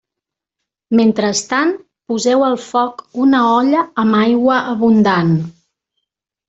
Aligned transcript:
Mentrestant 0.99 1.75
poseu 2.13 2.47
al 2.47 2.57
foc 2.65 3.05
una 3.27 3.45
olla 3.53 3.87
amb 4.05 4.21
aigua 4.25 4.61
abundant. 4.75 5.35